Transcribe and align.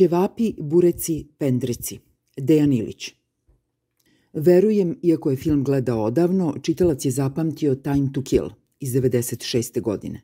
Ćevapi, 0.00 0.54
bureci, 0.58 1.26
pendreci. 1.38 1.98
Dejan 2.36 2.72
Ilić. 2.72 3.10
Verujem, 4.32 4.98
iako 5.02 5.30
je 5.30 5.36
film 5.36 5.64
gledao 5.64 6.04
odavno, 6.04 6.54
čitalac 6.62 7.04
je 7.04 7.10
zapamtio 7.10 7.74
Time 7.74 8.08
to 8.12 8.22
Kill 8.22 8.48
iz 8.78 8.92
96. 8.92 9.80
godine. 9.80 10.20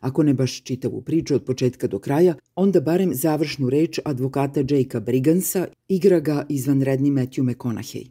Ako 0.00 0.22
ne 0.22 0.34
baš 0.34 0.62
čitavu 0.62 1.02
priču 1.02 1.34
od 1.34 1.44
početka 1.44 1.86
do 1.86 1.98
kraja, 1.98 2.34
onda 2.54 2.80
barem 2.80 3.14
završnu 3.14 3.70
reč 3.70 3.98
advokata 4.04 4.60
Jakea 4.60 5.00
Brigansa 5.00 5.66
igra 5.88 6.20
ga 6.20 6.46
izvanredni 6.48 7.10
Matthew 7.10 7.42
McConaughey. 7.42 8.06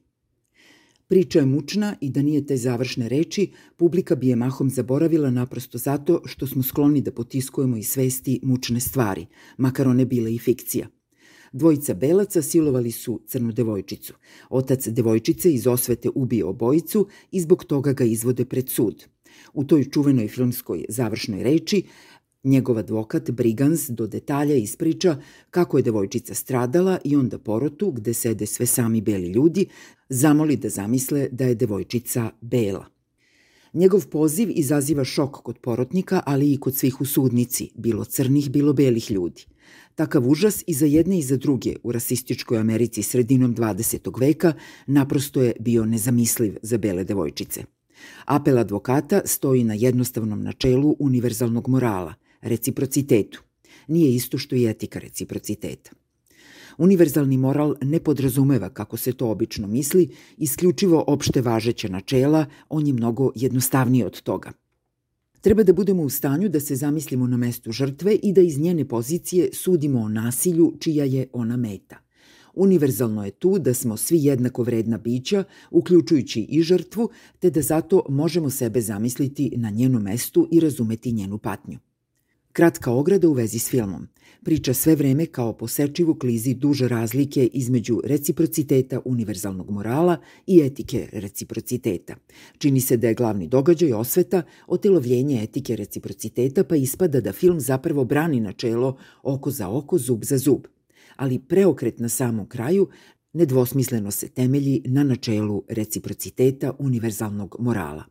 Priča 1.07 1.39
je 1.39 1.45
mučna 1.45 1.95
i 2.01 2.09
da 2.09 2.21
nije 2.21 2.45
te 2.45 2.57
završne 2.57 3.09
reči, 3.09 3.51
publika 3.77 4.15
bi 4.15 4.27
je 4.27 4.35
mahom 4.35 4.69
zaboravila 4.69 5.29
naprosto 5.29 5.77
zato 5.77 6.21
što 6.25 6.47
smo 6.47 6.63
skloni 6.63 7.01
da 7.01 7.11
potiskujemo 7.11 7.77
i 7.77 7.83
svesti 7.83 8.39
mučne 8.43 8.79
stvari, 8.79 9.25
makar 9.57 9.87
one 9.87 10.05
bile 10.05 10.33
i 10.33 10.37
fikcija. 10.37 10.87
Dvojica 11.55 11.93
belaca 11.93 12.41
silovali 12.41 12.91
su 12.91 13.21
crnu 13.27 13.51
devojčicu. 13.51 14.13
Otac 14.49 14.87
devojčice 14.87 15.53
iz 15.53 15.67
osvete 15.67 16.09
ubije 16.15 16.45
obojicu 16.45 17.07
i 17.31 17.41
zbog 17.41 17.63
toga 17.63 17.93
ga 17.93 18.03
izvode 18.03 18.45
pred 18.45 18.69
sud. 18.69 19.05
U 19.53 19.63
toj 19.63 19.89
čuvenoj 19.89 20.27
filmskoj 20.27 20.85
završnoj 20.89 21.43
reči 21.43 21.83
Njegov 22.43 22.77
advokat 22.77 23.31
Brigans 23.31 23.89
do 23.89 24.07
detalja 24.07 24.55
ispriča 24.55 25.17
kako 25.49 25.77
je 25.77 25.83
devojčica 25.83 26.33
stradala 26.33 26.97
i 27.03 27.15
onda 27.15 27.37
porotu, 27.37 27.91
gde 27.91 28.13
sede 28.13 28.45
sve 28.45 28.65
sami 28.65 29.01
beli 29.01 29.27
ljudi, 29.27 29.65
zamoli 30.09 30.57
da 30.57 30.69
zamisle 30.69 31.29
da 31.31 31.45
je 31.45 31.55
devojčica 31.55 32.31
bela. 32.41 32.85
Njegov 33.73 34.07
poziv 34.07 34.51
izaziva 34.51 35.03
šok 35.03 35.31
kod 35.31 35.57
porotnika, 35.57 36.21
ali 36.25 36.53
i 36.53 36.59
kod 36.59 36.75
svih 36.75 37.01
u 37.01 37.05
sudnici, 37.05 37.71
bilo 37.75 38.05
crnih, 38.05 38.51
bilo 38.51 38.73
belih 38.73 39.11
ljudi. 39.11 39.45
Takav 39.95 40.29
užas 40.29 40.63
i 40.67 40.73
za 40.73 40.85
jedne 40.85 41.19
i 41.19 41.23
za 41.23 41.37
druge 41.37 41.75
u 41.83 41.91
rasističkoj 41.91 42.57
Americi 42.57 43.03
sredinom 43.03 43.55
20. 43.55 44.19
veka 44.19 44.53
naprosto 44.87 45.41
je 45.41 45.53
bio 45.59 45.85
nezamisliv 45.85 46.57
za 46.61 46.77
bele 46.77 47.03
devojčice. 47.03 47.63
Apel 48.25 48.57
advokata 48.57 49.21
stoji 49.25 49.63
na 49.63 49.73
jednostavnom 49.73 50.43
načelu 50.43 50.95
univerzalnog 50.99 51.67
morala– 51.67 52.13
reciprocitetu. 52.41 53.41
Nije 53.87 54.15
isto 54.15 54.37
što 54.37 54.55
i 54.55 54.65
etika 54.65 54.99
reciprociteta. 54.99 55.91
Univerzalni 56.77 57.37
moral 57.37 57.75
ne 57.81 57.99
podrazumeva, 57.99 58.69
kako 58.69 58.97
se 58.97 59.13
to 59.13 59.29
obično 59.29 59.67
misli, 59.67 60.09
isključivo 60.37 61.03
opšte 61.07 61.41
važeća 61.41 61.87
načela, 61.87 62.45
on 62.69 62.87
je 62.87 62.93
mnogo 62.93 63.31
jednostavniji 63.35 64.03
od 64.03 64.21
toga. 64.21 64.51
Treba 65.45 65.63
da 65.63 65.73
budemo 65.73 66.03
u 66.03 66.09
stanju 66.09 66.49
da 66.49 66.59
se 66.59 66.75
zamislimo 66.75 67.27
na 67.27 67.37
mestu 67.37 67.71
žrtve 67.71 68.15
i 68.15 68.33
da 68.33 68.41
iz 68.41 68.59
njene 68.59 68.87
pozicije 68.87 69.49
sudimo 69.53 69.99
o 69.99 70.09
nasilju 70.09 70.73
čija 70.79 71.05
je 71.05 71.27
ona 71.33 71.57
meta. 71.57 71.97
Univerzalno 72.53 73.25
je 73.25 73.31
tu 73.31 73.59
da 73.59 73.73
smo 73.73 73.97
svi 73.97 74.23
jednako 74.23 74.63
vredna 74.63 74.97
bića, 74.97 75.43
uključujući 75.71 76.41
i 76.41 76.61
žrtvu, 76.61 77.09
te 77.39 77.49
da 77.49 77.61
zato 77.61 78.03
možemo 78.09 78.49
sebe 78.49 78.81
zamisliti 78.81 79.53
na 79.57 79.69
njenu 79.69 79.99
mestu 79.99 80.47
i 80.51 80.59
razumeti 80.59 81.11
njenu 81.11 81.37
patnju. 81.37 81.79
Kratka 82.55 82.91
ograda 82.91 83.27
u 83.29 83.33
vezi 83.33 83.59
s 83.59 83.69
filmom. 83.69 84.07
Priča 84.43 84.73
sve 84.73 84.95
vreme 84.95 85.25
kao 85.25 85.53
posečivu 85.53 86.15
klizi 86.15 86.53
duže 86.53 86.87
razlike 86.87 87.49
između 87.53 88.01
reciprociteta 88.03 88.99
univerzalnog 89.05 89.71
morala 89.71 90.17
i 90.47 90.61
etike 90.61 91.09
reciprociteta. 91.11 92.15
Čini 92.57 92.81
se 92.81 92.97
da 92.97 93.07
je 93.07 93.13
glavni 93.13 93.47
događaj 93.47 93.93
osveta 93.93 94.43
otelovljenje 94.67 95.43
etike 95.43 95.75
reciprociteta 95.75 96.63
pa 96.63 96.75
ispada 96.75 97.21
da 97.21 97.33
film 97.33 97.59
zapravo 97.59 98.05
brani 98.05 98.39
načelo 98.39 98.97
oko 99.23 99.51
za 99.51 99.69
oko, 99.69 99.97
zub 99.97 100.23
za 100.23 100.37
zub. 100.37 100.65
Ali 101.15 101.39
preokret 101.39 101.99
na 101.99 102.09
samom 102.09 102.49
kraju 102.49 102.87
nedvosmisleno 103.33 104.11
se 104.11 104.27
temelji 104.27 104.81
na 104.85 105.03
načelu 105.03 105.63
reciprociteta 105.69 106.73
univerzalnog 106.79 107.55
morala 107.59 108.03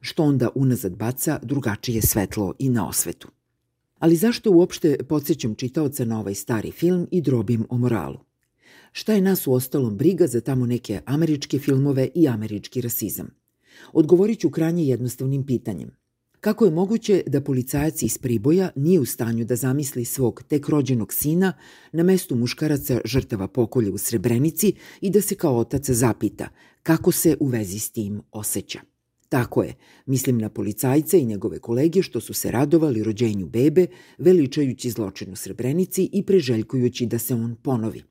što 0.00 0.24
onda 0.24 0.48
unazad 0.54 0.96
baca 0.96 1.38
drugačije 1.42 2.02
svetlo 2.02 2.54
i 2.58 2.68
na 2.68 2.88
osvetu. 2.88 3.35
Ali 3.98 4.16
zašto 4.16 4.50
uopšte 4.50 4.96
podsjećam 5.08 5.54
čitaoca 5.54 6.04
na 6.04 6.20
ovaj 6.20 6.34
stari 6.34 6.70
film 6.70 7.08
i 7.10 7.20
drobim 7.20 7.66
o 7.68 7.78
moralu? 7.78 8.18
Šta 8.92 9.12
je 9.12 9.20
nas 9.20 9.46
u 9.46 9.52
ostalom 9.52 9.96
briga 9.96 10.26
za 10.26 10.40
tamo 10.40 10.66
neke 10.66 11.00
američke 11.06 11.58
filmove 11.58 12.08
i 12.14 12.28
američki 12.28 12.80
rasizam? 12.80 13.28
Odgovorit 13.92 14.40
ću 14.40 14.50
krajnje 14.50 14.84
jednostavnim 14.84 15.46
pitanjem. 15.46 15.90
Kako 16.40 16.64
je 16.64 16.70
moguće 16.70 17.22
da 17.26 17.40
policajac 17.40 18.02
iz 18.02 18.18
Priboja 18.18 18.70
nije 18.76 19.00
u 19.00 19.04
stanju 19.04 19.44
da 19.44 19.56
zamisli 19.56 20.04
svog 20.04 20.42
tek 20.48 20.68
rođenog 20.68 21.12
sina 21.12 21.52
na 21.92 22.02
mestu 22.02 22.36
muškaraca 22.36 23.00
žrtava 23.04 23.48
pokolje 23.48 23.90
u 23.90 23.98
Srebrenici 23.98 24.72
i 25.00 25.10
da 25.10 25.20
se 25.20 25.34
kao 25.34 25.58
otac 25.58 25.90
zapita 25.90 26.48
kako 26.82 27.12
se 27.12 27.36
u 27.40 27.46
vezi 27.46 27.78
s 27.78 27.90
tim 27.90 28.22
osjeća? 28.32 28.80
Tako 29.28 29.62
je, 29.62 29.74
mislim 30.06 30.38
na 30.38 30.48
policajca 30.48 31.16
i 31.16 31.24
njegove 31.24 31.58
kolege 31.58 32.02
što 32.02 32.20
su 32.20 32.34
se 32.34 32.50
radovali 32.50 33.02
rođenju 33.02 33.46
bebe, 33.46 33.86
veličajući 34.18 34.90
zločin 34.90 35.32
u 35.32 35.36
Srebrenici 35.36 36.08
i 36.12 36.22
preželjkujući 36.22 37.06
da 37.06 37.18
se 37.18 37.34
on 37.34 37.56
ponovi. 37.62 38.02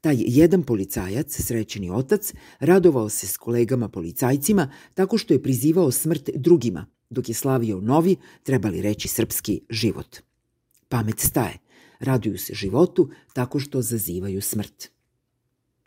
Taj 0.00 0.16
jedan 0.18 0.62
policajac, 0.62 1.36
srećeni 1.40 1.90
otac, 1.90 2.32
radovao 2.60 3.08
se 3.08 3.26
s 3.26 3.36
kolegama 3.36 3.88
policajcima 3.88 4.70
tako 4.94 5.18
što 5.18 5.34
je 5.34 5.42
prizivao 5.42 5.90
smrt 5.90 6.30
drugima, 6.34 6.86
dok 7.10 7.28
je 7.28 7.34
slavio 7.34 7.80
novi, 7.80 8.16
trebali 8.42 8.82
reći 8.82 9.08
srpski, 9.08 9.60
život. 9.70 10.16
Pamet 10.88 11.20
staje, 11.20 11.58
raduju 12.00 12.38
se 12.38 12.54
životu 12.54 13.10
tako 13.32 13.58
što 13.58 13.82
zazivaju 13.82 14.42
smrt. 14.42 14.90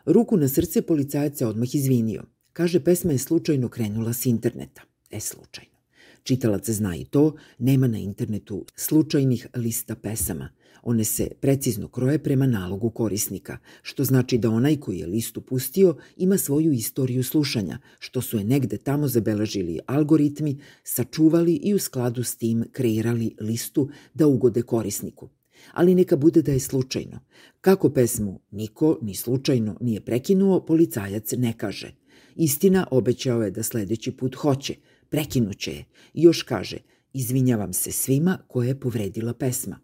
Ruku 0.05 0.37
na 0.37 0.47
srce 0.47 0.81
policajac 0.81 1.37
se 1.37 1.45
odmah 1.45 1.75
izvinio– 1.75 2.23
Kaže, 2.57 2.79
pesma 2.79 3.11
je 3.11 3.17
slučajno 3.17 3.69
krenula 3.69 4.13
s 4.13 4.25
interneta. 4.25 4.81
E, 5.11 5.19
slučajno. 5.19 5.77
Čitalac 6.23 6.69
zna 6.69 6.95
i 6.95 7.05
to, 7.05 7.35
nema 7.59 7.87
na 7.87 7.97
internetu 7.97 8.65
slučajnih 8.75 9.47
lista 9.55 9.95
pesama. 9.95 10.49
One 10.83 11.03
se 11.03 11.27
precizno 11.41 11.87
kroje 11.87 12.23
prema 12.23 12.47
nalogu 12.47 12.89
korisnika, 12.89 13.57
što 13.81 14.03
znači 14.03 14.37
da 14.37 14.49
onaj 14.49 14.75
koji 14.75 14.99
je 14.99 15.07
listu 15.07 15.41
pustio 15.41 15.95
ima 16.15 16.37
svoju 16.37 16.71
istoriju 16.71 17.23
slušanja, 17.23 17.79
što 17.99 18.21
su 18.21 18.37
je 18.37 18.43
negde 18.43 18.77
tamo 18.77 19.07
zabeležili 19.07 19.79
algoritmi, 19.85 20.57
sačuvali 20.83 21.55
i 21.55 21.73
u 21.73 21.79
skladu 21.79 22.23
s 22.23 22.35
tim 22.35 22.65
kreirali 22.71 23.35
listu 23.39 23.89
da 24.13 24.27
ugode 24.27 24.61
korisniku. 24.61 25.29
Ali 25.73 25.95
neka 25.95 26.15
bude 26.15 26.41
da 26.41 26.51
je 26.51 26.59
slučajno. 26.59 27.19
Kako 27.61 27.89
pesmu 27.89 28.39
niko 28.51 28.99
ni 29.01 29.15
slučajno 29.15 29.77
nije 29.81 30.01
prekinuo, 30.01 30.65
policajac 30.65 31.31
ne 31.31 31.53
kaže– 31.57 31.91
Istina, 32.39 32.87
obećao 32.91 33.43
je 33.43 33.51
da 33.51 33.63
sledeći 33.63 34.11
put 34.11 34.35
hoće, 34.35 34.75
prekinuće 35.09 35.71
je 35.71 35.85
još 36.13 36.43
kaže, 36.43 36.77
izvinjavam 37.13 37.73
se 37.73 37.91
svima 37.91 38.37
koje 38.47 38.67
je 38.67 38.79
povredila 38.79 39.33
pesma. 39.33 39.79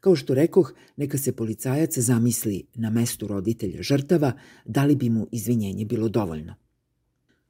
Kao 0.00 0.16
što 0.16 0.34
rekoh, 0.34 0.72
neka 0.96 1.18
se 1.18 1.36
policajac 1.36 1.98
zamisli 1.98 2.66
na 2.74 2.90
mestu 2.90 3.26
roditelja 3.26 3.82
žrtava, 3.82 4.32
da 4.64 4.84
li 4.84 4.96
bi 4.96 5.10
mu 5.10 5.28
izvinjenje 5.32 5.84
bilo 5.84 6.08
dovoljno. 6.08 6.54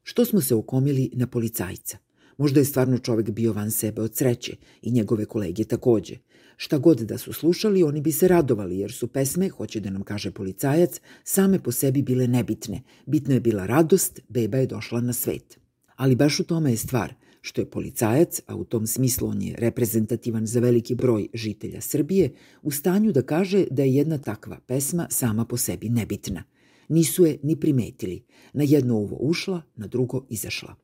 Što 0.03 0.25
smo 0.25 0.41
se 0.41 0.55
okomili 0.55 1.11
na 1.15 1.27
policajca? 1.27 1.99
Možda 2.39 2.61
je 2.61 2.65
stvarno 2.65 2.99
čovek 2.99 3.31
bio 3.31 3.53
van 3.53 3.71
sebe 3.71 4.03
od 4.03 4.17
sreće 4.17 4.57
i 4.83 4.91
njegove 4.91 5.25
kolege 5.25 5.65
takođe. 5.65 6.17
Šta 6.57 6.79
god 6.79 6.99
da 6.99 7.19
su 7.19 7.33
slušali, 7.33 7.83
oni 7.83 8.01
bi 8.01 8.13
se 8.13 8.29
radovali, 8.29 8.79
jer 8.79 8.93
su 8.93 9.07
pesme, 9.07 9.49
hoće 9.49 9.81
da 9.81 9.91
nam 9.91 10.03
kaže 10.03 10.31
policajac, 10.31 11.01
same 11.25 11.63
po 11.63 11.73
sebi 11.73 12.03
bile 12.03 12.27
nebitne. 12.27 12.83
Bitna 13.07 13.35
je 13.35 13.41
bila 13.41 13.67
radost, 13.67 14.21
beba 14.29 14.59
je 14.59 14.67
došla 14.67 15.01
na 15.01 15.13
svet. 15.13 15.59
Ali 15.97 16.17
baš 16.17 16.41
u 16.41 16.45
tome 16.45 16.71
je 16.71 16.77
stvar, 16.77 17.15
što 17.41 17.61
je 17.61 17.71
policajac, 17.71 18.41
a 18.47 18.57
u 18.57 18.65
tom 18.65 18.87
smislu 18.87 19.29
on 19.29 19.43
je 19.43 19.55
reprezentativan 19.59 20.47
za 20.47 20.61
veliki 20.61 20.95
broj 20.95 21.29
žitelja 21.35 21.81
Srbije, 21.81 22.33
u 22.63 22.71
stanju 22.71 23.13
da 23.13 23.23
kaže 23.23 23.67
da 23.71 23.83
je 23.83 23.95
jedna 23.95 24.19
takva 24.19 24.61
pesma 24.67 25.07
sama 25.11 25.45
po 25.45 25.57
sebi 25.57 25.89
nebitna. 25.89 26.45
Nisu 26.89 27.27
je 27.27 27.39
ni 27.43 27.57
primetili. 27.57 28.25
Na 28.53 28.65
jedno 28.65 28.97
uvo 28.97 29.17
ušla, 29.21 29.63
na 29.77 29.87
drugo 29.87 30.27
izašla. 30.31 30.75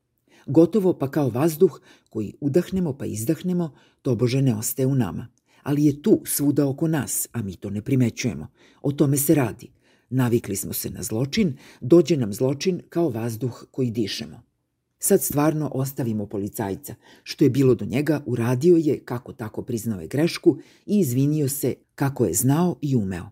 Gotovo 0.45 0.93
pa 0.93 1.11
kao 1.11 1.29
vazduh 1.29 1.81
koji 2.09 2.33
udahnemo 2.41 2.97
pa 2.97 3.05
izdahnemo, 3.05 3.71
to 4.01 4.15
bože 4.15 4.41
ne 4.41 4.55
ostaje 4.55 4.87
u 4.87 4.95
nama 4.95 5.27
ali 5.69 5.85
je 5.85 6.01
tu 6.01 6.21
svuda 6.25 6.67
oko 6.67 6.87
nas, 6.87 7.27
a 7.31 7.41
mi 7.41 7.55
to 7.55 7.69
ne 7.69 7.81
primećujemo. 7.81 8.47
O 8.81 8.91
tome 8.91 9.17
se 9.17 9.35
radi. 9.35 9.71
Navikli 10.09 10.55
smo 10.55 10.73
se 10.73 10.89
na 10.89 11.03
zločin, 11.03 11.57
dođe 11.81 12.17
nam 12.17 12.33
zločin 12.33 12.81
kao 12.89 13.09
vazduh 13.09 13.65
koji 13.71 13.91
dišemo. 13.91 14.41
Sad 14.99 15.21
stvarno 15.23 15.71
ostavimo 15.73 16.25
policajca. 16.25 16.95
Što 17.23 17.43
je 17.43 17.49
bilo 17.49 17.75
do 17.75 17.85
njega, 17.85 18.23
uradio 18.25 18.77
je, 18.77 18.99
kako 19.05 19.33
tako 19.33 19.61
priznao 19.61 20.01
je 20.01 20.07
grešku 20.07 20.57
i 20.85 20.99
izvinio 20.99 21.49
se 21.49 21.73
kako 21.95 22.25
je 22.25 22.33
znao 22.33 22.75
i 22.81 22.95
umeo. 22.95 23.29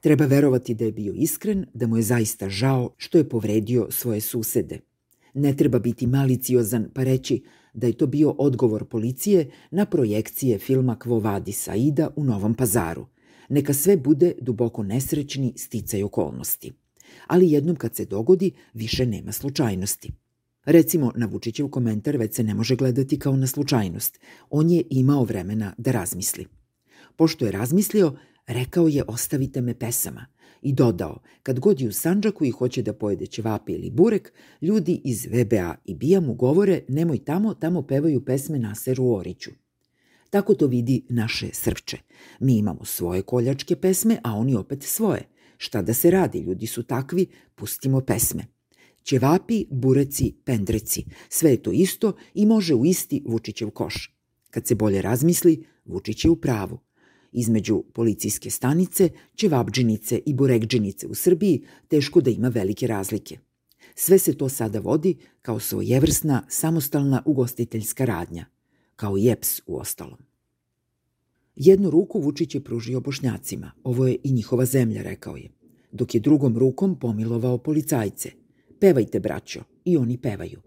Treba 0.00 0.26
verovati 0.26 0.74
da 0.74 0.84
je 0.84 0.92
bio 0.92 1.12
iskren, 1.12 1.66
da 1.74 1.86
mu 1.86 1.96
je 1.96 2.02
zaista 2.02 2.48
žao 2.48 2.94
što 2.96 3.18
je 3.18 3.28
povredio 3.28 3.86
svoje 3.90 4.20
susede. 4.20 4.80
Ne 5.34 5.56
treba 5.56 5.78
biti 5.78 6.06
maliciozan 6.06 6.90
pa 6.94 7.04
reći 7.04 7.42
da 7.74 7.86
je 7.86 7.92
to 7.92 8.06
bio 8.06 8.30
odgovor 8.30 8.84
policije 8.84 9.50
na 9.70 9.86
projekcije 9.86 10.58
filma 10.58 10.98
Kvo 10.98 11.18
vadi 11.18 11.52
Saida 11.52 12.08
u 12.16 12.24
Novom 12.24 12.54
pazaru. 12.54 13.06
Neka 13.48 13.74
sve 13.74 13.96
bude 13.96 14.32
duboko 14.40 14.82
nesrećni 14.82 15.52
sticaj 15.56 16.02
okolnosti. 16.02 16.72
Ali 17.26 17.52
jednom 17.52 17.76
kad 17.76 17.96
se 17.96 18.04
dogodi, 18.04 18.50
više 18.74 19.06
nema 19.06 19.32
slučajnosti. 19.32 20.12
Recimo, 20.64 21.12
na 21.16 21.26
Vučićev 21.26 21.68
komentar 21.68 22.16
već 22.16 22.34
se 22.34 22.42
ne 22.42 22.54
može 22.54 22.76
gledati 22.76 23.18
kao 23.18 23.36
na 23.36 23.46
slučajnost. 23.46 24.20
On 24.50 24.70
je 24.70 24.82
imao 24.90 25.24
vremena 25.24 25.74
da 25.78 25.90
razmisli. 25.92 26.46
Pošto 27.16 27.44
je 27.44 27.52
razmislio, 27.52 28.16
rekao 28.46 28.88
je 28.88 29.04
ostavite 29.08 29.60
me 29.60 29.74
pesama 29.74 30.26
i 30.64 30.72
dodao, 30.72 31.18
kad 31.42 31.60
god 31.60 31.80
je 31.80 31.88
u 31.88 31.92
Sanđaku 31.92 32.44
i 32.44 32.50
hoće 32.50 32.82
da 32.82 32.92
pojede 32.92 33.26
ćevape 33.26 33.72
ili 33.72 33.90
burek, 33.90 34.32
ljudi 34.60 35.00
iz 35.04 35.26
VBA 35.26 35.74
i 35.84 35.94
Bija 35.94 36.20
mu 36.20 36.34
govore 36.34 36.80
nemoj 36.88 37.24
tamo, 37.24 37.54
tamo 37.54 37.82
pevaju 37.82 38.24
pesme 38.24 38.58
Naseru 38.58 39.14
Oriću. 39.14 39.50
Tako 40.30 40.54
to 40.54 40.66
vidi 40.66 41.06
naše 41.08 41.48
srpče. 41.52 41.98
Mi 42.40 42.56
imamo 42.58 42.84
svoje 42.84 43.22
koljačke 43.22 43.76
pesme, 43.76 44.18
a 44.24 44.32
oni 44.32 44.54
opet 44.54 44.82
svoje. 44.82 45.28
Šta 45.56 45.82
da 45.82 45.94
se 45.94 46.10
radi, 46.10 46.38
ljudi 46.38 46.66
su 46.66 46.82
takvi, 46.82 47.26
pustimo 47.54 48.00
pesme. 48.00 48.46
Ćevapi, 49.02 49.66
bureci, 49.70 50.34
pendreci, 50.44 51.04
sve 51.28 51.50
je 51.50 51.62
to 51.62 51.72
isto 51.72 52.12
i 52.34 52.46
može 52.46 52.74
u 52.74 52.84
isti 52.84 53.22
Vučićev 53.26 53.70
koš. 53.70 54.18
Kad 54.50 54.66
se 54.66 54.74
bolje 54.74 55.02
razmisli, 55.02 55.64
Vučić 55.84 56.24
je 56.24 56.30
u 56.30 56.36
pravu. 56.36 56.78
Između 57.34 57.82
policijske 57.94 58.50
stanice, 58.50 59.08
ćevabđinice 59.36 60.20
i 60.26 60.34
burekđinice 60.34 61.06
u 61.06 61.14
Srbiji 61.14 61.62
teško 61.88 62.20
da 62.20 62.30
ima 62.30 62.48
velike 62.48 62.86
razlike. 62.86 63.38
Sve 63.94 64.18
se 64.18 64.38
to 64.38 64.48
sada 64.48 64.78
vodi 64.78 65.16
kao 65.42 65.60
svojevrsna 65.60 66.42
samostalna 66.48 67.22
ugostiteljska 67.26 68.04
radnja, 68.04 68.46
kao 68.96 69.18
i 69.18 69.28
EPS 69.28 69.60
u 69.66 69.78
ostalom. 69.78 70.18
Jednu 71.56 71.90
ruku 71.90 72.20
Vučić 72.20 72.54
je 72.54 72.64
pružio 72.64 73.00
bošnjacima, 73.00 73.72
ovo 73.84 74.06
je 74.06 74.16
i 74.22 74.32
njihova 74.32 74.64
zemlja, 74.64 75.02
rekao 75.02 75.36
je, 75.36 75.50
dok 75.92 76.14
je 76.14 76.20
drugom 76.20 76.58
rukom 76.58 76.98
pomilovao 76.98 77.58
policajce. 77.58 78.30
Pevajte, 78.80 79.20
braćo, 79.20 79.60
i 79.84 79.96
oni 79.96 80.18
pevaju. 80.18 80.60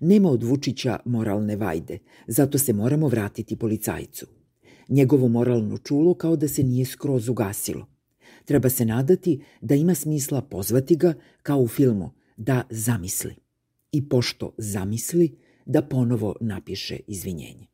Nema 0.00 0.30
od 0.30 0.42
Vučića 0.42 0.98
moralne 1.04 1.56
vajde, 1.56 1.98
zato 2.26 2.58
se 2.58 2.72
moramo 2.72 3.08
vratiti 3.08 3.56
policajcu. 3.56 4.26
Njegovo 4.88 5.28
moralno 5.28 5.78
čulo 5.78 6.14
kao 6.14 6.36
da 6.36 6.48
se 6.48 6.62
nije 6.62 6.84
skroz 6.84 7.28
ugasilo. 7.28 7.86
Treba 8.44 8.68
se 8.68 8.84
nadati 8.84 9.44
da 9.60 9.74
ima 9.74 9.94
smisla 9.94 10.42
pozvati 10.42 10.96
ga, 10.96 11.14
kao 11.42 11.58
u 11.58 11.68
filmu, 11.68 12.10
da 12.36 12.62
zamisli. 12.70 13.34
I 13.92 14.08
pošto 14.08 14.54
zamisli, 14.58 15.38
da 15.66 15.82
ponovo 15.82 16.36
napiše 16.40 16.98
izvinjenje. 17.06 17.67